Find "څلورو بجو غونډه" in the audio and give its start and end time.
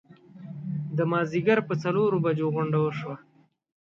1.83-2.77